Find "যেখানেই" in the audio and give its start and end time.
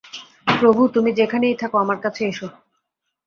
1.13-1.55